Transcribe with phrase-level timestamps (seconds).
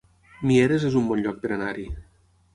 [0.51, 1.87] Mieres es un bon lloc per anar-hi